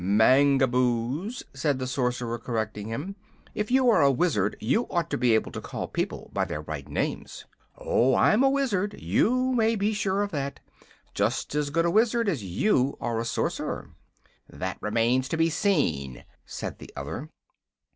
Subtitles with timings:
[0.03, 3.15] "Mangaboos," said the Sorcerer, correcting him.
[3.53, 6.61] "If you are a Wizard you ought to be able to call people by their
[6.63, 7.45] right names."
[7.77, 10.59] "Oh, I'm a Wizard; you may be sure of that.
[11.13, 13.91] Just as good a Wizard as you are a Sorcerer."
[14.49, 17.29] "That remains to be seen," said the other.